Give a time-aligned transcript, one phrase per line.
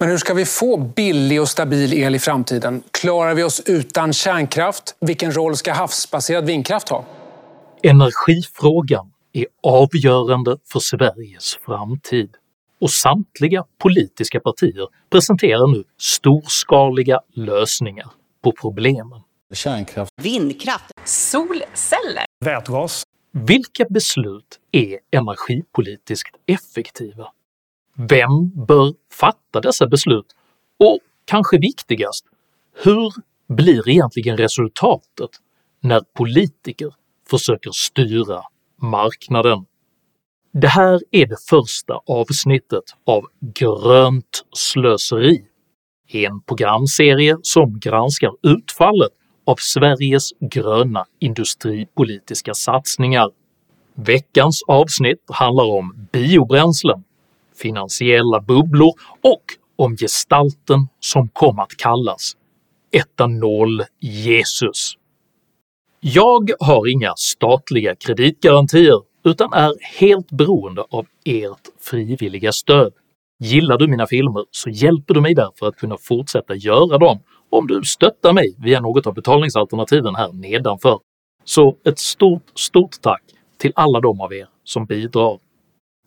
[0.00, 2.82] Men hur ska vi få billig och stabil el i framtiden?
[2.90, 4.96] Klarar vi oss utan kärnkraft?
[5.00, 7.04] Vilken roll ska havsbaserad vindkraft ha?
[7.82, 12.30] Energifrågan är avgörande för Sveriges framtid
[12.80, 18.10] och samtliga politiska partier presenterar nu storskaliga lösningar
[18.44, 19.20] på problemen.
[19.54, 23.02] Kärnkraft, vindkraft, solceller, vätgas.
[23.32, 27.32] Vilka beslut är energipolitiskt effektiva?
[28.00, 30.26] Vem bör fatta dessa beslut?
[30.78, 32.24] Och kanske viktigast,
[32.84, 33.12] hur
[33.48, 35.30] blir egentligen resultatet
[35.80, 36.94] när politiker
[37.30, 38.42] försöker styra
[38.82, 39.64] marknaden?
[40.52, 45.44] Det här är det första avsnittet av “Grönt slöseri”,
[46.12, 49.12] en programserie som granskar utfallet
[49.46, 53.30] av Sveriges gröna industripolitiska satsningar.
[53.94, 57.04] Veckans avsnitt handlar om biobränslen,
[57.60, 59.44] finansiella bubblor och
[59.76, 62.32] om gestalten som kom att kallas
[62.92, 64.94] “etanol-Jesus”.
[66.00, 72.92] Jag har inga statliga kreditgarantier utan är helt beroende av ert frivilliga stöd.
[73.40, 77.18] Gillar du mina filmer så hjälper du mig därför att kunna fortsätta göra dem
[77.50, 80.98] om du stöttar mig via något av betalningsalternativen här nedanför.
[81.44, 83.22] Så ett stort, stort tack
[83.58, 85.38] till alla de av er som bidrar.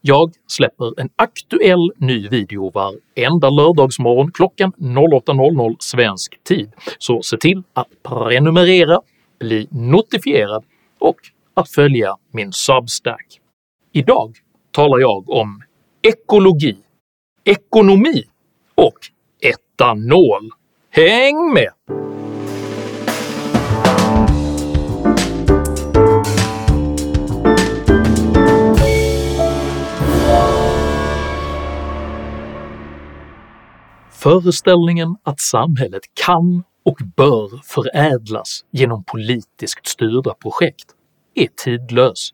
[0.04, 7.64] Jag släpper en aktuell ny video varenda lördagsmorgon klockan 08.00 svensk tid, så se till
[7.74, 9.02] att prenumerera,
[9.40, 10.64] bli notifierad
[11.00, 11.16] och
[11.54, 13.40] att följa min Substack.
[13.92, 14.36] Idag
[14.72, 15.62] talar jag om
[16.02, 16.78] ekologi,
[17.44, 18.24] ekonomi
[18.76, 19.00] och
[19.42, 20.50] etanol.
[20.90, 21.72] Häng med!
[34.24, 40.86] Föreställningen att samhället kan och bör förädlas genom politiskt styrda projekt
[41.36, 42.30] är tidlös.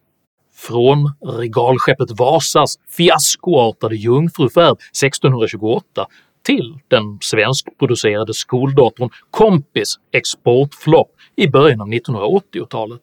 [0.55, 6.07] Från regalskeppet Vasas fiaskoartade jungfrufärd 1628
[6.45, 13.01] till den svenskproducerade skoldatorn Kompis exportflopp i början av 1980-talet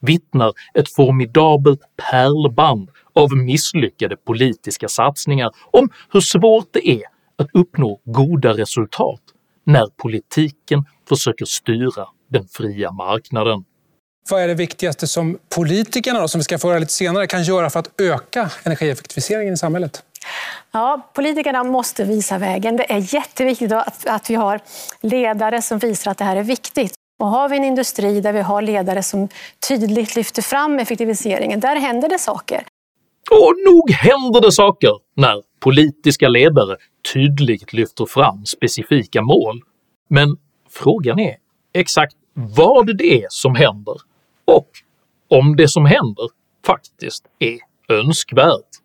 [0.00, 1.80] vittnar ett formidabelt
[2.10, 9.20] pärlband av misslyckade politiska satsningar om hur svårt det är att uppnå goda resultat
[9.66, 13.64] när politiken försöker styra den fria marknaden.
[14.30, 17.42] Vad är det viktigaste som politikerna, då, som vi ska få höra lite senare, kan
[17.42, 20.02] göra för att öka energieffektiviseringen i samhället?
[20.72, 22.76] Ja, politikerna måste visa vägen.
[22.76, 24.60] Det är jätteviktigt att, att vi har
[25.00, 26.92] ledare som visar att det här är viktigt.
[27.18, 29.28] Och har vi en industri där vi har ledare som
[29.68, 32.64] tydligt lyfter fram effektiviseringen, där händer det saker.
[33.30, 36.76] Och nog händer det saker när politiska ledare
[37.12, 39.60] tydligt lyfter fram specifika mål,
[40.08, 40.36] men
[40.68, 41.36] frågan är
[41.72, 43.94] exakt vad det är som händer
[44.44, 44.68] och
[45.28, 46.28] om det som händer
[46.66, 48.80] faktiskt är önskvärt.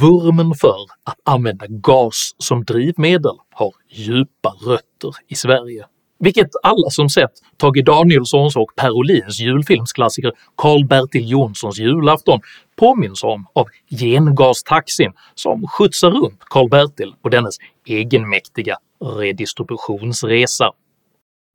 [0.00, 5.86] Vurmen för att använda gas som drivmedel har djupa rötter i Sverige,
[6.18, 12.40] vilket alla som sett Tage Danielssons och Per Olins julfilmsklassiker Karl-Bertil Jonssons julafton
[12.76, 17.54] påminns om av gengastaxin som skjutsar runt Karl-Bertil på dennes
[17.86, 18.76] egenmäktiga
[19.18, 20.70] redistributionsresa.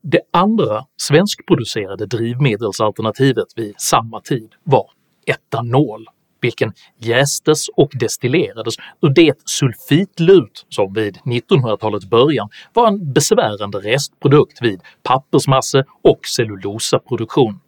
[0.04, 4.90] Det andra svenskproducerade drivmedelsalternativet vid samma tid var
[5.26, 6.06] etanol,
[6.42, 14.62] vilken jästes och destillerades ur det sulfitlut som vid 1900-talets början var en besvärande restprodukt
[14.62, 17.60] vid pappersmasse och cellulosaproduktion.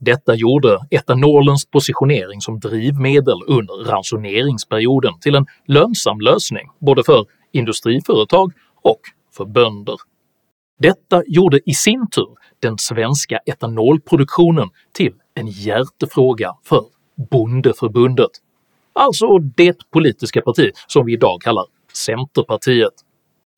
[0.00, 8.52] Detta gjorde etanolens positionering som drivmedel under ransoneringsperioden till en lönsam lösning både för industriföretag
[8.82, 9.00] och
[9.36, 9.96] för bönder.
[10.78, 12.28] Detta gjorde i sin tur
[12.62, 16.84] den svenska etanolproduktionen till en hjärtefråga för
[17.30, 18.30] Bondeförbundet,
[18.92, 22.92] alltså det politiska parti som vi idag kallar Centerpartiet.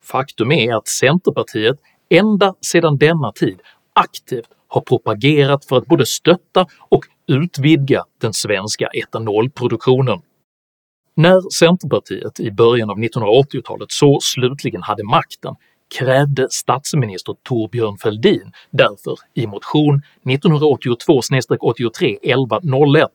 [0.03, 1.77] Faktum är att Centerpartiet
[2.09, 3.61] ända sedan denna tid
[3.93, 10.21] aktivt har propagerat för att både stötta och utvidga den svenska etanolproduktionen.
[11.15, 15.55] När Centerpartiet i början av 1980-talet så slutligen hade makten
[15.97, 23.07] krävde statsminister Torbjörn Fälldin därför i motion 1982-83-1101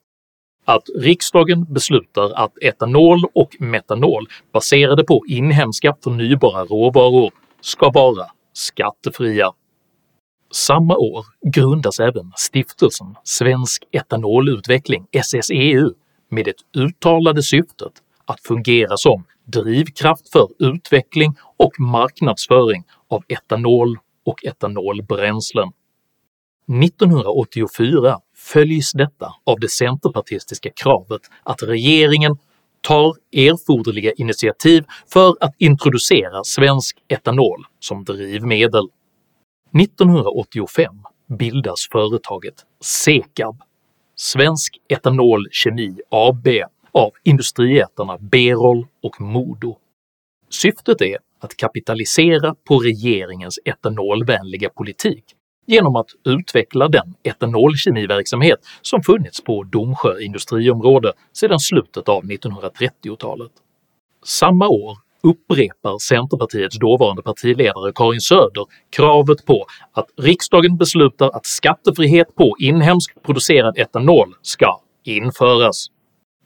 [0.64, 9.52] att riksdagen beslutar att etanol och metanol baserade på inhemska förnybara råvaror ska vara skattefria.
[10.52, 15.90] Samma år grundas även stiftelsen Svensk Etanolutveckling SSEU
[16.30, 17.92] med det uttalade syftet
[18.24, 25.72] att fungera som drivkraft för utveckling och marknadsföring av etanol och etanolbränslen.
[26.84, 32.36] 1984 följs detta av det centerpartistiska kravet att regeringen
[32.80, 38.88] tar erforderliga initiativ för att introducera svensk etanol som drivmedel.
[39.80, 40.94] 1985
[41.38, 43.62] bildas företaget SEKAB,
[44.16, 46.48] Svensk Etanol Kemi AB,
[46.92, 49.78] av industriätarna Berol och Modo.
[50.50, 55.24] Syftet är att kapitalisera på regeringens etanolvänliga politik
[55.66, 63.52] genom att utveckla den etanolkemiverksamhet som funnits på Domsjö industriområde sedan slutet av 1930-talet.
[64.24, 68.66] Samma år upprepar Centerpartiets dåvarande partiledare Karin Söder
[68.96, 75.86] kravet på att riksdagen beslutar att skattefrihet på inhemskt producerad etanol ska införas.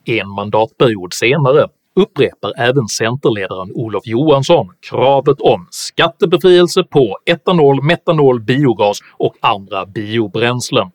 [0.04, 1.68] En mandatperiod senare
[1.98, 10.90] upprepar även centerledaren Olof Johansson kravet om skattebefrielse på etanol, metanol, biogas och andra biobränslen,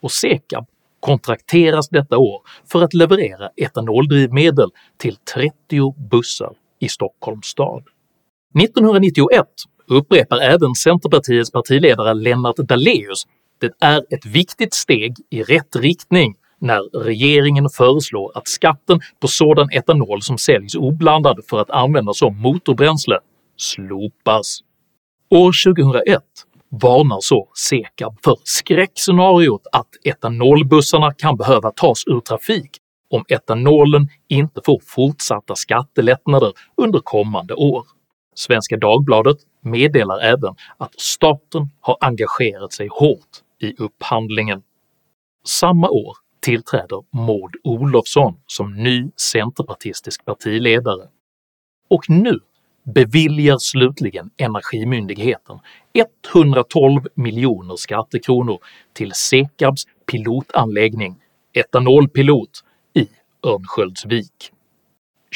[0.00, 0.66] och Sekab
[1.00, 2.42] kontrakteras detta år
[2.72, 7.82] för att leverera etanoldrivmedel till 30 bussar i Stockholms stad.
[8.58, 9.46] 1991
[9.86, 13.26] upprepar även Centerpartiets partiledare Lennart Daléus
[13.60, 16.34] “Det är ett viktigt steg i rätt riktning
[16.64, 22.40] när regeringen föreslår att skatten på sådan etanol som säljs oblandad för att användas som
[22.40, 23.18] motorbränsle
[23.56, 24.60] slopas.
[25.30, 26.22] År 2001
[26.68, 32.70] varnar så Sekab för skräckscenariot att etanolbussarna kan behöva tas ur trafik
[33.10, 37.84] om etanolen inte får fortsatta skattelättnader under kommande år.
[38.34, 44.62] Svenska Dagbladet meddelar även att staten har engagerat sig hårt i upphandlingen.
[45.46, 51.08] Samma år tillträder Maud Olofsson som ny centerpartistisk partiledare,
[51.90, 52.40] och nu
[52.94, 55.58] beviljar slutligen Energimyndigheten
[56.34, 58.58] 112 miljoner skattekronor
[58.92, 61.16] till Sekabs pilotanläggning
[61.52, 62.64] Etanolpilot
[62.94, 63.08] i
[63.46, 64.52] Örnsköldsvik.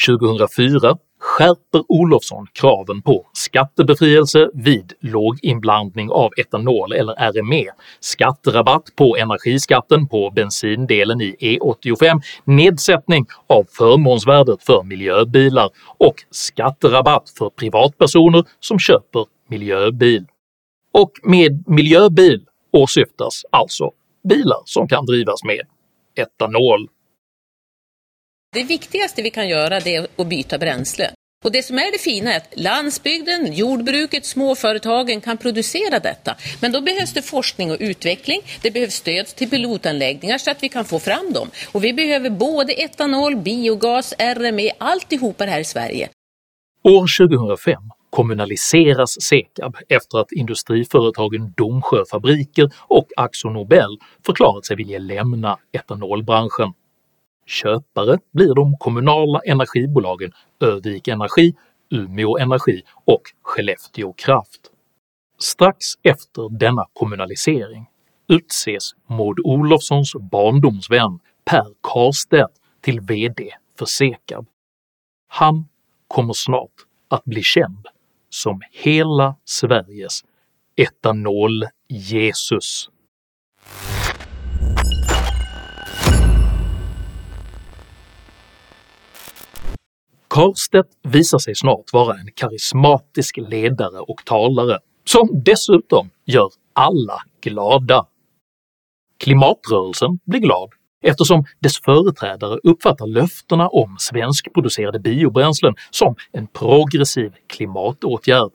[0.07, 0.97] 2004
[1.29, 7.65] skärper Olofsson kraven på skattebefrielse vid låginblandning av etanol eller RME,
[7.99, 17.49] skatterabatt på energiskatten på bensindelen i E85, nedsättning av förmånsvärdet för miljöbilar och skatterabatt för
[17.49, 20.25] privatpersoner som köper miljöbil.
[20.93, 23.91] Och med miljöbil åsyftas alltså
[24.29, 25.61] bilar som kan drivas med
[26.15, 26.89] etanol
[28.53, 31.11] det viktigaste vi kan göra är att byta bränsle.
[31.45, 36.35] Och det som är det fina är att landsbygden, jordbruket, småföretagen kan producera detta.
[36.61, 38.41] Men då behövs det forskning och utveckling.
[38.61, 41.49] Det behövs stöd till pilotanläggningar så att vi kan få fram dem.
[41.71, 46.09] Och vi behöver både etanol, biogas, RME, alltihopa det här i Sverige.
[46.83, 54.99] År 2005 kommunaliseras Sekab efter att industriföretagen Domsjö Fabriker och Akzo Nobel förklarat sig vilja
[54.99, 56.73] lämna etanolbranschen.
[57.49, 61.55] Köpare blir de kommunala energibolagen Övik Energi,
[61.89, 64.61] Umeå Energi och Skellefteå Kraft.
[65.39, 67.85] Strax efter denna kommunalisering
[68.27, 73.49] utses Maud Olofssons barndomsvän Per Karlstedt till VD
[73.79, 74.45] för Sekab.
[75.27, 75.67] Han
[76.07, 77.87] kommer snart att bli känd
[78.29, 80.21] som hela Sveriges
[80.75, 82.89] etanol-Jesus.
[90.29, 98.05] Karlstedt visar sig snart vara en karismatisk ledare och talare som dessutom gör alla glada.
[99.19, 100.69] Klimatrörelsen blir glad
[101.03, 108.51] eftersom dess företrädare uppfattar löftena om svenskproducerade biobränslen som en progressiv klimatåtgärd.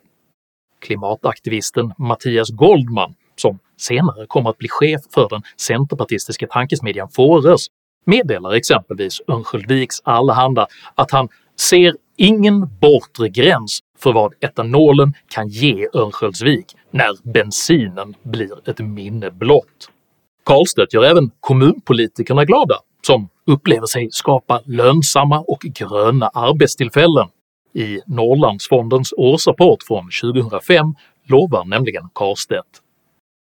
[0.81, 7.67] Klimataktivisten Mattias Goldman, som senare kommer att bli chef för den centerpartistiska tankesmedjan Fores,
[8.07, 11.29] meddelar exempelvis Örnsköldsviks Allehanda att han
[11.61, 19.31] ser ingen bortre gräns för vad etanolen kan ge Örnsköldsvik när bensinen blir ett minne
[19.31, 19.91] blott.
[20.45, 22.75] Karlstedt gör även kommunpolitikerna glada,
[23.07, 27.29] som upplever sig skapa lönsamma och gröna arbetstillfällen.
[27.75, 30.95] I Norrlandsfondens årsrapport från 2005
[31.29, 32.81] lovar nämligen Karlstedt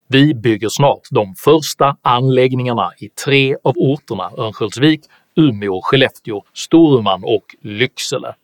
[0.08, 5.00] “Vi bygger snart de första anläggningarna i tre av orterna Örnsköldsvik,
[5.36, 8.34] Umeå, Skellefteå, Storuman och Lycksele.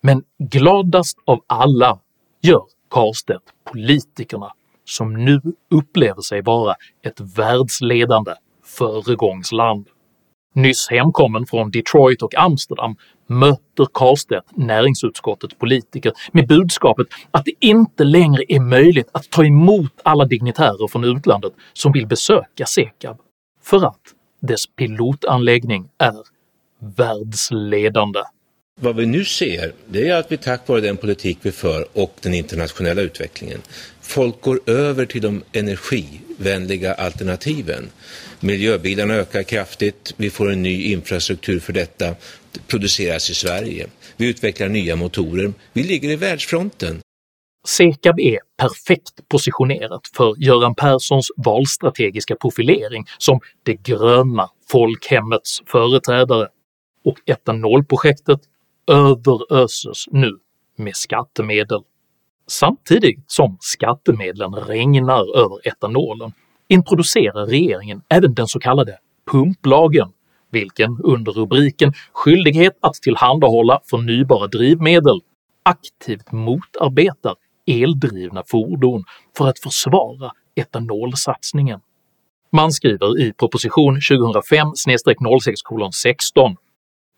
[0.00, 1.98] Men gladast av alla
[2.40, 4.52] gör Karlstedt politikerna
[4.84, 8.32] som nu upplever sig vara ett världsledande
[8.64, 9.86] föregångsland.
[10.54, 12.96] Nyss hemkommen från Detroit och Amsterdam
[13.26, 19.92] möter Karlstedt näringsutskottets politiker med budskapet att det inte längre är möjligt att ta emot
[20.02, 23.18] alla dignitärer från utlandet som vill besöka Sekab,
[23.62, 24.00] för att
[24.42, 26.16] dess pilotanläggning är
[26.96, 28.20] världsledande.
[28.80, 32.16] Vad vi nu ser, det är att vi tack vare den politik vi för och
[32.20, 33.60] den internationella utvecklingen,
[34.00, 37.90] folk går över till de energivänliga alternativen.
[38.40, 42.14] Miljöbilarna ökar kraftigt, vi får en ny infrastruktur för detta,
[42.52, 43.86] det produceras i Sverige.
[44.16, 47.00] Vi utvecklar nya motorer, vi ligger i världsfronten.
[47.64, 56.48] Sekab är perfekt positionerat för Göran Perssons valstrategiska profilering som det gröna folkhemmets företrädare,
[57.04, 58.40] och etanolprojektet
[58.86, 60.38] överöses nu
[60.76, 61.80] med skattemedel.
[62.46, 66.32] Samtidigt som skattemedlen regnar över etanolen
[66.68, 68.98] introducerar regeringen även den så kallade
[69.30, 70.08] pumplagen,
[70.50, 75.20] vilken under rubriken “skyldighet att tillhandahålla förnybara drivmedel”
[75.62, 77.34] aktivt motarbetar
[77.66, 79.04] eldrivna fordon
[79.36, 81.80] för att försvara etanolsatsningen.
[82.52, 86.56] Man skriver i proposition 2005-06:16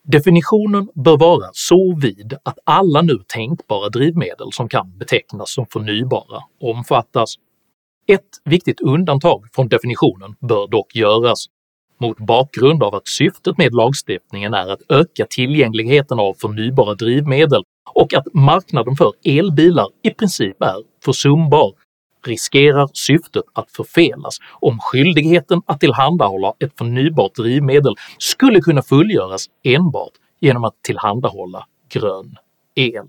[0.09, 6.43] Definitionen bör vara så vid att alla nu tänkbara drivmedel som kan betecknas som förnybara
[6.61, 7.35] omfattas.
[8.07, 11.47] Ett viktigt undantag från definitionen bör dock göras,
[12.01, 18.15] mot bakgrund av att syftet med lagstiftningen är att öka tillgängligheten av förnybara drivmedel och
[18.15, 21.73] att marknaden för elbilar i princip är försumbar
[22.27, 30.13] riskerar syftet att förfelas om skyldigheten att tillhandahålla ett förnybart drivmedel skulle kunna fullgöras enbart
[30.41, 32.37] genom att tillhandahålla grön
[32.75, 33.09] el.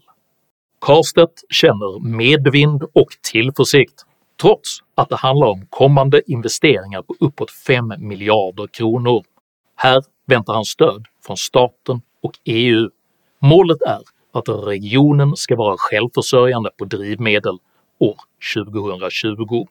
[0.82, 4.05] Karstedt känner medvind och tillförsikt
[4.41, 9.24] trots att det handlar om kommande investeringar på uppåt 5 miljarder kronor.
[9.75, 12.89] Här väntar han stöd från staten och EU.
[13.39, 14.01] Målet är
[14.36, 17.58] att regionen ska vara självförsörjande på drivmedel
[18.00, 18.15] år
[18.56, 19.68] 2020.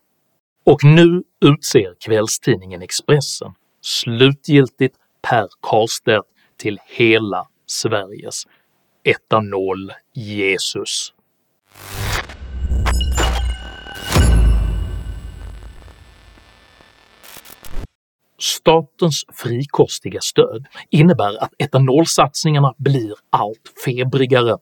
[0.65, 8.45] Och nu utser kvällstidningen Expressen slutgiltigt Per Karlstedt till hela Sveriges
[9.05, 11.14] etanol-Jesus.
[18.39, 24.57] Statens frikostiga stöd innebär att etanolsatsningarna blir allt febrigare.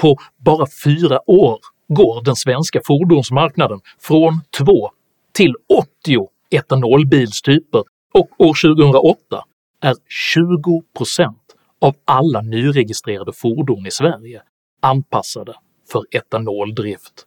[0.00, 4.90] På bara fyra år går den svenska fordonsmarknaden från 2
[5.32, 5.54] till
[6.04, 9.44] 80 etanolbilstyper och år 2008
[9.80, 9.94] är
[10.34, 11.34] 20%
[11.80, 14.42] av alla nyregistrerade fordon i Sverige
[14.80, 15.54] anpassade
[15.92, 17.26] för etanoldrift.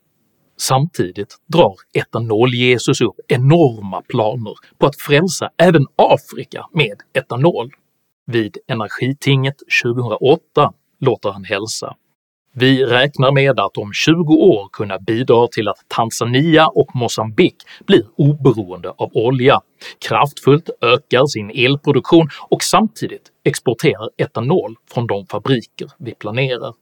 [0.58, 7.72] Samtidigt drar etanol-Jesus upp enorma planer på att frälsa även Afrika med etanol.
[8.26, 11.96] Vid Energitinget 2008 låter han hälsa
[12.58, 18.06] vi räknar med att om 20 år kunna bidra till att Tanzania och Mosambik blir
[18.16, 19.62] oberoende av olja,
[20.08, 26.74] kraftfullt ökar sin elproduktion och samtidigt exporterar etanol från de fabriker vi planerar.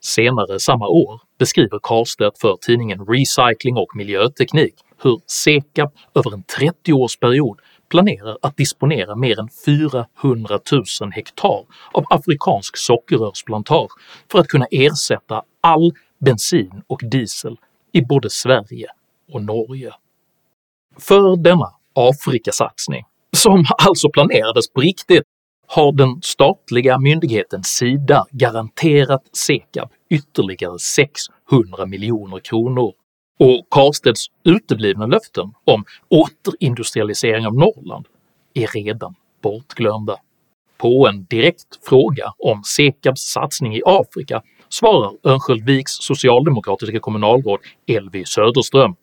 [0.00, 7.56] Senare samma år beskriver Karlstedt för tidningen Recycling och miljöteknik hur Sekab över en 30-årsperiod
[7.88, 13.90] planerar att disponera mer än 400 000 hektar av afrikansk sockerrörsplantage
[14.32, 17.56] för att kunna ersätta all bensin och diesel
[17.92, 18.86] i både Sverige
[19.32, 19.92] och Norge.
[20.98, 23.04] För denna Afrikasatsning,
[23.36, 25.22] som alltså planerades på riktigt,
[25.66, 32.92] har den statliga myndigheten Sida garanterat Sekab ytterligare 600 miljoner kronor
[33.38, 38.06] och Karlstedts uteblivna löften om återindustrialisering av Norrland
[38.54, 40.16] är redan bortglömda.
[40.76, 48.94] På en direkt fråga om Sekabs satsning i Afrika svarar Örnsköldsviks socialdemokratiska kommunalråd Elvy Söderström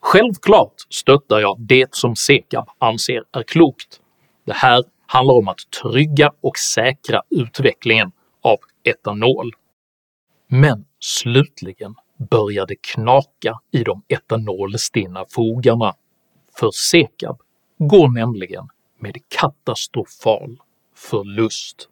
[0.00, 4.00] “Självklart stöttar jag det som Sekab anser är klokt.
[4.46, 9.52] Det här handlar om att trygga och säkra utvecklingen av etanol.
[10.48, 11.94] Men slutligen
[12.30, 15.94] började knaka i de etanolstinna fogarna,
[16.58, 17.40] för Sekab
[17.78, 20.58] går nämligen med katastrofal
[20.94, 21.88] förlust.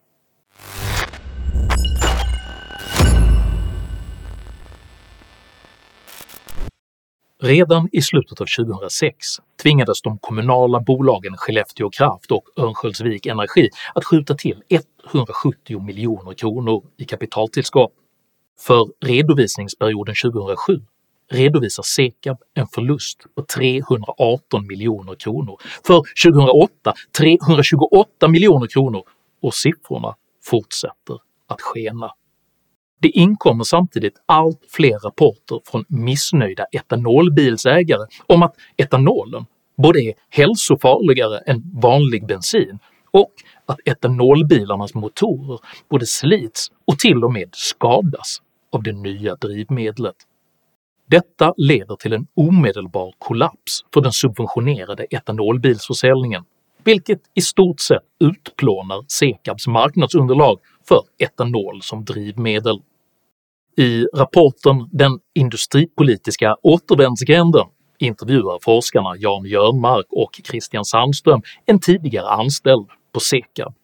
[7.43, 9.26] Redan i slutet av 2006
[9.62, 14.62] tvingades de kommunala bolagen Skellefteå Kraft och Örnsköldsvik Energi att skjuta till
[15.11, 17.93] 170 miljoner kronor i kapitaltillskott.
[18.61, 20.83] För redovisningsperioden 2007
[21.31, 29.03] redovisar Sekab en förlust på 318 miljoner kronor, för 2008 328 miljoner kronor.
[29.43, 30.14] Och siffrorna
[30.45, 32.11] fortsätter att skena.
[33.01, 39.45] Det inkommer samtidigt allt fler rapporter från missnöjda etanolbilsägare om att etanolen
[39.77, 42.79] både är hälsofarligare än vanlig bensin
[43.11, 43.33] och
[43.67, 45.59] att etanolbilarnas motorer
[45.89, 50.17] både slits och till och med skadas av det nya drivmedlet.
[51.07, 56.45] Detta leder till en omedelbar kollaps för den subventionerade etanolbilsförsäljningen,
[56.85, 62.81] vilket i stort sett utplånar Sekabs marknadsunderlag för etanol som drivmedel.
[63.76, 67.67] I rapporten “Den industripolitiska återvändsgränden”
[67.99, 73.75] intervjuar forskarna Jan Jörnmark och Christian Sandström en tidigare anställd på Sekab.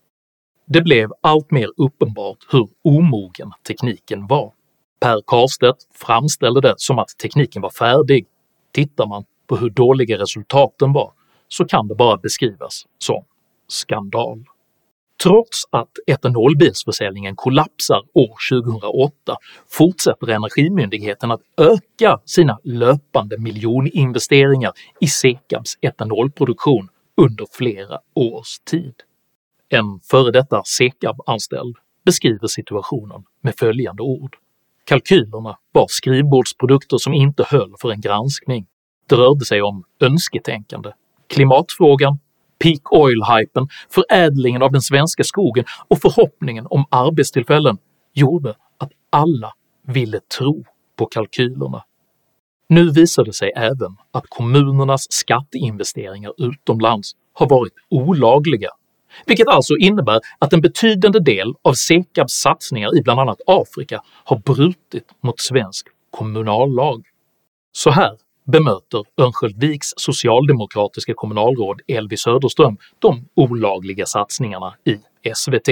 [0.66, 4.52] Det blev allt mer uppenbart hur omogen tekniken var.
[5.00, 8.26] Per Karstedt framställde det som att tekniken var färdig.
[8.72, 11.12] Tittar man på hur dåliga resultaten var
[11.50, 13.24] så kan det bara beskrivas som
[13.68, 14.44] skandal.
[15.22, 19.36] Trots att etanolbilsförsäljningen kollapsar år 2008
[19.68, 28.94] fortsätter Energimyndigheten att öka sina löpande miljoninvesteringar i Sekabs etanolproduktion under flera års tid.
[29.68, 34.36] En före detta Sekab-anställd beskriver situationen med följande ord.
[34.84, 38.66] Kalkylerna var skrivbordsprodukter som inte höll för en granskning.
[39.06, 40.90] Det rörde sig om önsketänkande,
[41.30, 42.18] klimatfrågan,
[42.62, 47.78] peak oil-hypen, förädlingen av den svenska skogen och förhoppningen om arbetstillfällen
[48.14, 49.52] gjorde att alla
[49.86, 50.64] ville tro
[50.96, 51.84] på kalkylerna.
[52.68, 58.70] Nu visar det sig även att kommunernas skatteinvesteringar utomlands har varit olagliga
[59.26, 64.36] vilket alltså innebär att en betydande del av Sekabs satsningar i bland annat Afrika har
[64.36, 67.06] brutit mot svensk kommunallag.
[67.72, 68.16] Så här
[68.50, 74.96] bemöter Örnsköldsviks socialdemokratiska kommunalråd Elvi Söderström de olagliga satsningarna i
[75.34, 75.68] SVT.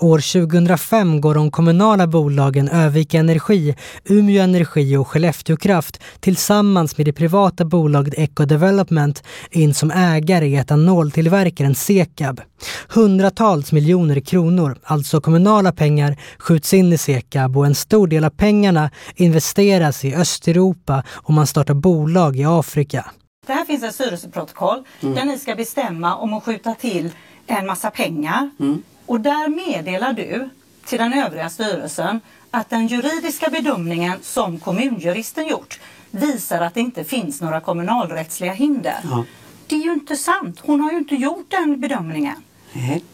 [0.00, 7.06] År 2005 går de kommunala bolagen Övik Energi, Umeå Energi och Skellefteå Kraft tillsammans med
[7.06, 12.40] det privata bolaget Eco Development in som ägare i etanoltillverkaren Sekab.
[12.88, 18.30] Hundratals miljoner kronor, alltså kommunala pengar, skjuts in i Sekab och en stor del av
[18.30, 23.10] pengarna investeras i Östeuropa och man startar bolag i Afrika.
[23.46, 25.14] Det här finns ett styrelseprotokoll mm.
[25.14, 27.10] där ni ska bestämma om att skjuta till
[27.46, 28.50] en massa pengar.
[28.60, 30.48] Mm och där meddelar du
[30.84, 32.20] till den övriga styrelsen
[32.50, 38.96] att den juridiska bedömningen som kommunjuristen gjort visar att det inte finns några kommunalrättsliga hinder.
[39.02, 39.24] Ja.
[39.66, 40.60] Det är ju inte sant.
[40.62, 42.34] Hon har ju inte gjort den bedömningen.
[42.72, 43.04] Nej,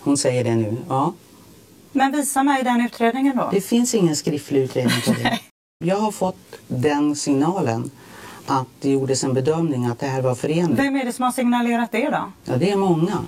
[0.00, 0.76] hon säger det nu.
[0.88, 1.12] Ja.
[1.92, 3.48] Men visa mig den utredningen då.
[3.52, 5.40] Det finns ingen skriftlig utredning på det.
[5.84, 7.90] Jag har fått den signalen
[8.46, 10.78] att det gjordes en bedömning att det här var förenligt.
[10.78, 12.32] Vem är det som har signalerat det då?
[12.44, 13.18] Ja, det är många.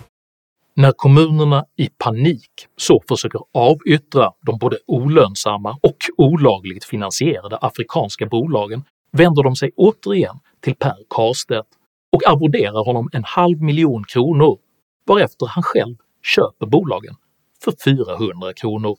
[0.79, 8.83] När kommunerna i panik så försöker avyttra de både olönsamma och olagligt finansierade afrikanska bolagen
[9.13, 11.69] vänder de sig återigen till Per Karstedt
[12.13, 14.59] och arvoderar honom en halv miljon kronor
[15.07, 17.15] varefter han själv köper bolagen
[17.65, 18.97] för 400 kronor.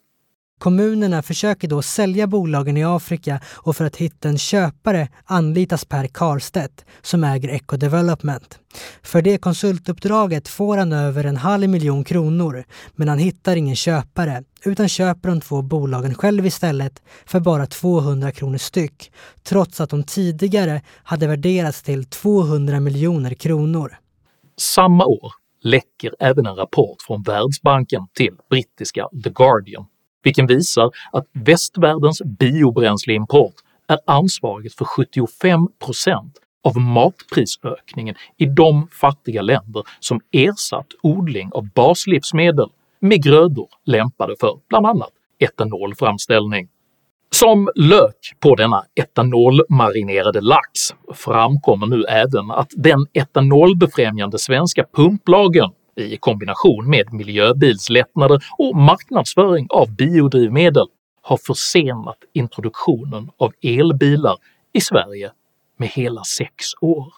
[0.60, 6.08] Kommunerna försöker då sälja bolagen i Afrika och för att hitta en köpare anlitas Per
[6.08, 8.60] Karstedt som äger Eco Development.
[9.02, 12.64] För det konsultuppdraget får han över en halv miljon kronor
[12.96, 18.32] men han hittar ingen köpare utan köper de två bolagen själv istället för bara 200
[18.32, 19.12] kronor styck
[19.44, 23.98] trots att de tidigare hade värderats till 200 miljoner kronor.
[24.58, 25.32] Samma år
[25.64, 29.86] läcker även en rapport från Världsbanken till brittiska The Guardian
[30.24, 33.54] vilken visar att västvärldens biobränsleimport
[33.88, 36.32] är ansvarigt för 75%
[36.64, 42.70] av matprisökningen i de fattiga länder som ersatt odling av baslivsmedel
[43.02, 46.68] med grödor lämpade för bland annat etanolframställning.
[47.32, 50.70] Som lök på denna etanolmarinerade lax
[51.14, 55.70] framkommer nu även att den etanolbefrämjande svenska pumplagen
[56.04, 60.88] i kombination med miljöbilslättnader och marknadsföring av biodrivmedel
[61.22, 64.38] har försenat introduktionen av elbilar
[64.74, 65.32] i Sverige
[65.78, 67.14] med hela sex år.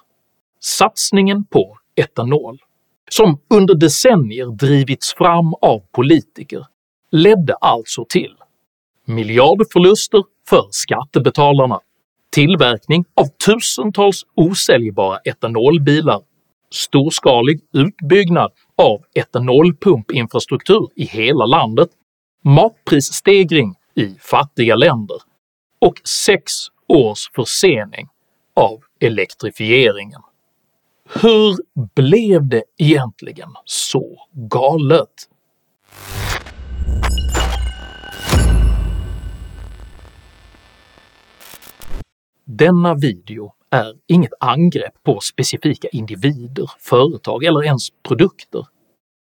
[0.59, 2.57] Satsningen på etanol,
[3.09, 6.65] som under decennier drivits fram av politiker,
[7.11, 8.35] ledde alltså till
[9.05, 11.79] miljardförluster för skattebetalarna,
[12.31, 16.21] tillverkning av tusentals osäljbara etanolbilar,
[16.71, 21.89] storskalig utbyggnad av etanolpumpinfrastruktur i hela landet,
[22.43, 25.17] matprisstegring i fattiga länder
[25.79, 26.51] och sex
[26.87, 28.07] års försening
[28.55, 30.21] av elektrifieringen.
[31.21, 31.57] Hur
[31.95, 35.27] blev det egentligen så galet?
[42.45, 48.67] Denna video är inget angrepp på specifika individer, företag eller ens produkter.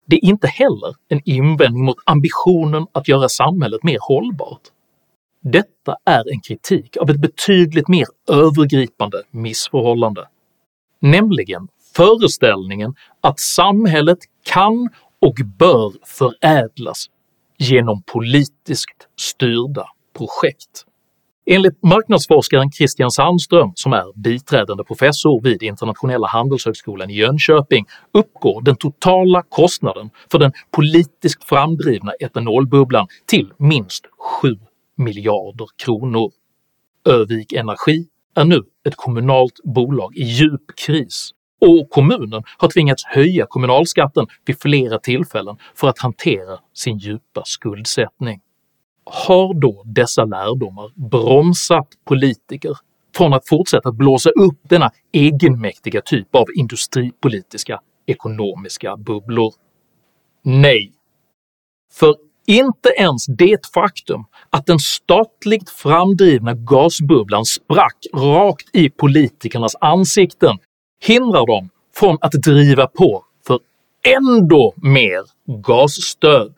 [0.07, 4.61] Det är inte heller en invändning mot ambitionen att göra samhället mer hållbart.
[5.43, 10.29] Detta är en kritik av ett betydligt mer övergripande missförhållande,
[11.01, 14.89] nämligen föreställningen att samhället kan
[15.21, 17.07] och bör förädlas
[17.59, 20.87] genom politiskt styrda projekt.
[21.47, 28.77] Enligt marknadsforskaren Christian Sandström, som är biträdande professor vid Internationella handelshögskolan i Jönköping, uppgår den
[28.77, 34.07] totala kostnaden för den politiskt framdrivna etanolbubblan till minst
[34.43, 34.49] 7
[34.97, 36.31] miljarder kronor.
[37.09, 43.47] Övik Energi är nu ett kommunalt bolag i djup kris och kommunen har tvingats höja
[43.49, 48.41] kommunalskatten vid flera tillfällen för att hantera sin djupa skuldsättning.
[49.05, 52.79] Har då dessa lärdomar bromsat politiker
[53.17, 59.55] från att fortsätta blåsa upp denna egenmäktiga typ av industripolitiska ekonomiska bubblor?
[60.43, 60.93] Nej.
[61.93, 70.59] För inte ens det faktum att den statligt framdrivna gasbubblan sprack rakt i politikernas ansikten
[71.01, 73.59] hindrar dem från att driva på för
[74.17, 75.23] ändå mer
[75.63, 76.55] gasstöd.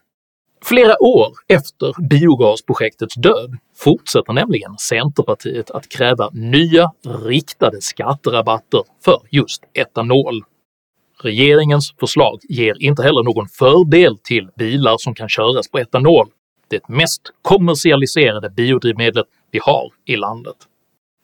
[0.67, 6.91] Flera år efter biogasprojektets död fortsätter nämligen Centerpartiet att kräva nya
[7.25, 10.43] riktade skatterabatter för just etanol.
[11.23, 16.29] Regeringens förslag ger inte heller någon fördel till bilar som kan köras på etanol,
[16.69, 20.57] det mest kommersialiserade biodrivmedlet vi har i landet.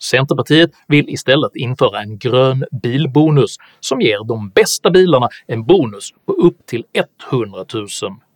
[0.03, 6.33] Centerpartiet vill istället införa en grön bilbonus som ger de bästa bilarna en bonus på
[6.33, 6.85] upp till
[7.31, 7.87] 100 000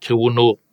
[0.08, 0.64] kronor.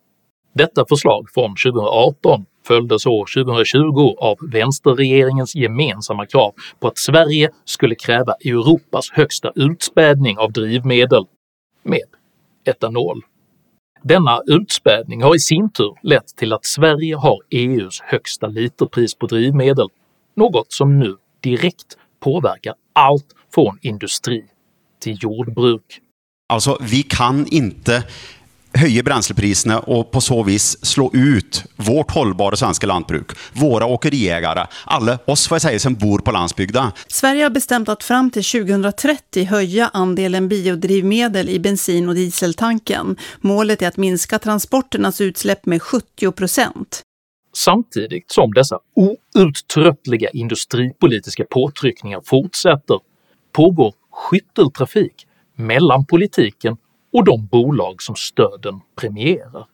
[0.53, 7.95] Detta förslag från 2018 följdes år 2020 av vänsterregeringens gemensamma krav på att Sverige skulle
[7.95, 11.25] kräva Europas högsta utspädning av drivmedel
[11.83, 12.05] med
[12.65, 13.21] etanol.
[14.01, 19.27] Denna utspädning har i sin tur lett till att Sverige har EUs högsta literpris på
[19.27, 19.87] drivmedel,
[20.35, 24.43] något som nu direkt påverkar allt från industri
[24.99, 25.99] till jordbruk.
[26.49, 28.03] Alltså, vi kan inte
[28.73, 35.19] höja bränslepriserna och på så vis slå ut vårt hållbara svenska lantbruk, våra åkeriägare, alla
[35.25, 36.91] oss får jag säga som bor på landsbygden.
[37.07, 43.15] Sverige har bestämt att fram till 2030 höja andelen biodrivmedel i bensin och dieseltanken.
[43.41, 47.01] Målet är att minska transporternas utsläpp med 70 procent.
[47.55, 52.99] Samtidigt som dessa outtröttliga industripolitiska påtryckningar fortsätter
[53.51, 56.77] pågår skytteltrafik mellan politiken
[57.13, 59.67] och de bolag som stöden premierar.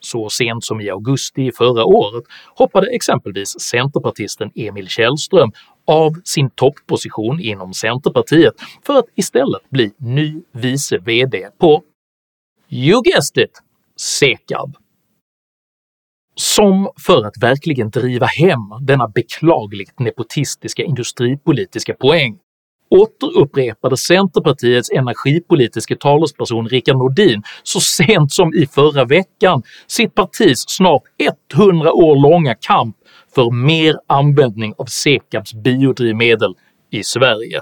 [0.00, 5.52] Så sent som i augusti förra året hoppade exempelvis centerpartisten Emil Källström
[5.86, 8.54] av sin topposition inom Centerpartiet
[8.86, 11.82] för att istället bli ny vice VD på
[12.68, 13.62] “You guessed it”
[13.96, 14.76] Sekab.
[16.36, 22.38] Som för att verkligen driva hem denna beklagligt nepotistiska industripolitiska poäng
[22.90, 31.02] återupprepade Centerpartiets energipolitiska talesperson Rickard Nordin så sent som i förra veckan sitt partis snart
[31.54, 32.96] 100 år långa kamp
[33.34, 36.54] för mer användning av Sekabs biodrivmedel
[36.90, 37.60] i Sverige.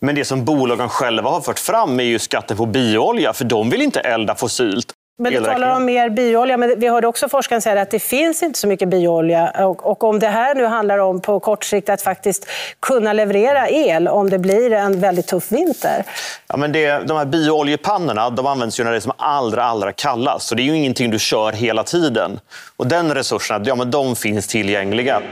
[0.00, 3.70] Men det som bolagen själva har fört fram är ju skatten på bioolja, för de
[3.70, 4.92] vill inte elda fossilt.
[5.20, 8.42] Men du talar om mer bioolja, men vi hörde också forskaren säga att det finns
[8.42, 9.66] inte så mycket bioolja.
[9.66, 12.46] Och, och, om det här nu handlar om på kort sikt att faktiskt
[12.80, 16.04] kunna leverera el om det blir en väldigt tuff vinter.
[16.48, 19.92] Ja, men det, de här biooljepannorna de används ju när det är som allra, allra
[19.92, 20.46] kallast.
[20.48, 22.40] Så det är ju ingenting du kör hela tiden.
[22.76, 25.22] Och den resurserna, ja, men de finns tillgängliga.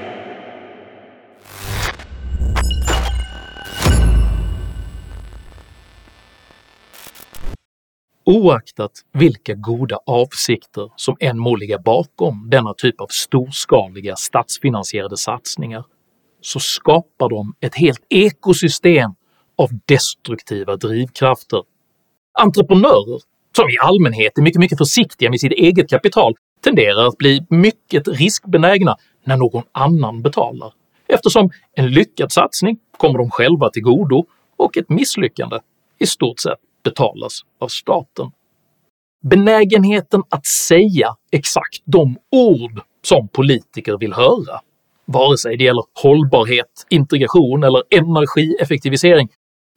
[8.30, 15.84] Oaktat vilka goda avsikter som än må ligga bakom denna typ av storskaliga statsfinansierade satsningar
[16.40, 19.10] så skapar de ett helt ekosystem
[19.58, 21.62] av destruktiva drivkrafter.
[22.38, 23.20] Entreprenörer,
[23.56, 28.08] som i allmänhet är mycket, mycket försiktiga med sitt eget kapital, tenderar att bli mycket
[28.08, 30.72] riskbenägna när någon annan betalar,
[31.06, 35.58] eftersom en lyckad satsning kommer dem själva till godo och ett misslyckande
[35.98, 38.30] i stort sett betalas av staten.
[39.22, 44.60] Benägenheten att säga exakt de ord som politiker vill höra
[45.12, 49.28] vare sig det gäller hållbarhet, integration eller energieffektivisering,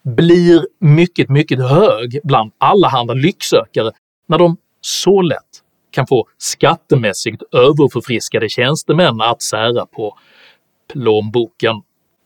[0.04, 3.92] blir mycket, mycket hög bland allehanda lycksökare
[4.28, 10.18] när de så lätt kan få skattemässigt överförfriskade tjänstemän att sära på
[10.94, 11.76] plånboken.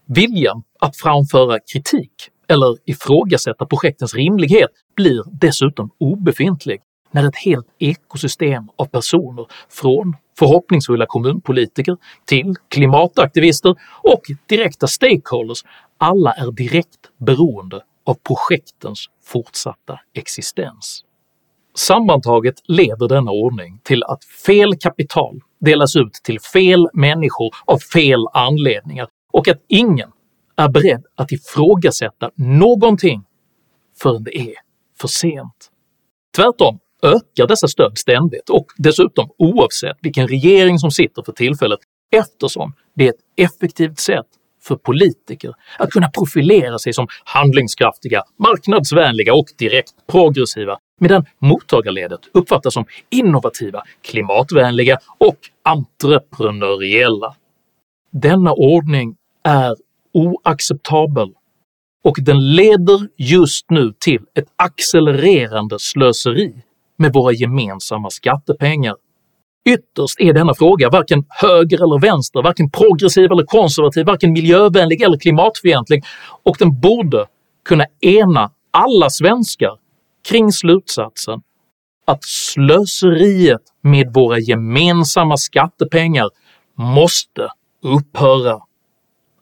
[0.07, 2.11] Viljan att framföra kritik
[2.47, 6.81] eller ifrågasätta projektens rimlighet blir dessutom obefintlig
[7.11, 15.63] när ett helt ekosystem av personer från förhoppningsfulla kommunpolitiker till klimataktivister och direkta stakeholders
[15.97, 21.01] alla är direkt beroende av projektens fortsatta existens.
[21.75, 28.19] Sammantaget leder denna ordning till att fel kapital delas ut till fel människor av fel
[28.33, 30.09] anledningar och att ingen
[30.55, 33.23] är beredd att ifrågasätta någonting
[34.01, 34.55] förrän det är
[34.99, 35.71] för sent.
[36.35, 41.79] Tvärtom ökar dessa stöd ständigt och dessutom oavsett vilken regering som sitter för tillfället
[42.11, 44.25] eftersom det är ett effektivt sätt
[44.63, 52.73] för politiker att kunna profilera sig som handlingskraftiga, marknadsvänliga och direkt progressiva medan mottagarledet uppfattas
[52.73, 57.35] som innovativa, klimatvänliga och entreprenöriella.
[58.11, 59.75] Denna ordning är
[60.15, 61.29] oacceptabel
[62.03, 66.53] och den leder just nu till ett accelererande slöseri
[66.97, 68.95] med våra gemensamma skattepengar.
[69.69, 75.17] Ytterst är denna fråga varken höger eller vänster, varken progressiv eller konservativ, varken miljövänlig eller
[75.17, 76.03] klimatfientlig
[76.43, 77.25] och den borde
[77.65, 79.71] kunna ena alla svenskar
[80.29, 81.41] kring slutsatsen
[82.05, 86.29] att slöseriet med våra gemensamma skattepengar
[86.77, 87.49] måste
[87.83, 88.59] upphöra.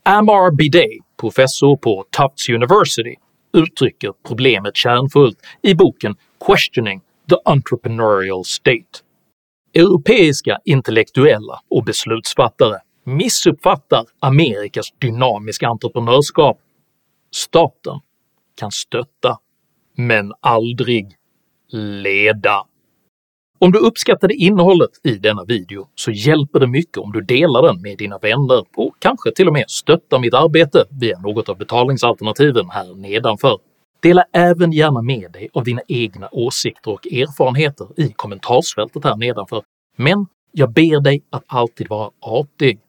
[0.05, 3.15] Amar Bidey, professor på Tufts University,
[3.53, 6.15] uttrycker problemet kärnfullt i boken
[6.47, 8.99] “Questioning the entrepreneurial state”.
[9.73, 16.59] Europeiska intellektuella och beslutsfattare missuppfattar Amerikas dynamiska entreprenörskap.
[17.31, 17.99] Staten
[18.55, 19.39] kan stötta,
[19.97, 21.15] men aldrig
[22.03, 22.63] leda.
[23.59, 27.81] Om du uppskattade innehållet i denna video så hjälper det mycket om du delar den
[27.81, 32.69] med dina vänner och kanske till och med stöttar mitt arbete via något av betalningsalternativen
[32.69, 33.57] här nedanför.
[34.01, 39.63] Dela även gärna med dig av dina egna åsikter och erfarenheter i kommentarsfältet här nedanför,
[39.97, 42.79] men jag ber dig att alltid vara artig.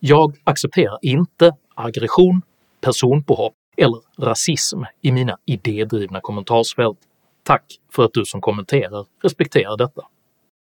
[0.00, 2.42] Jag accepterar inte aggression,
[2.80, 6.98] personpåhopp eller rasism i mina idédrivna kommentarsfält.
[7.42, 10.02] Tack för att du som kommenterar respekterar detta.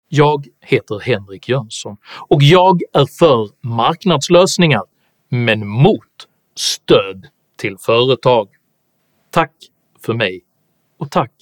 [0.09, 1.97] Jag heter Henrik Jönsson
[2.29, 4.83] och jag är för marknadslösningar,
[5.29, 8.49] men mot stöd till företag.
[9.31, 9.53] Tack
[10.01, 10.45] för mig
[10.99, 11.33] och tack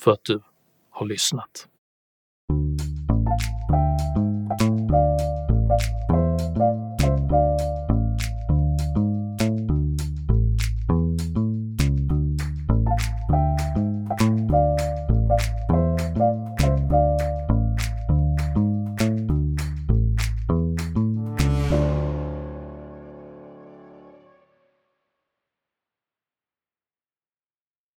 [0.00, 0.40] för att du
[0.90, 1.68] har lyssnat.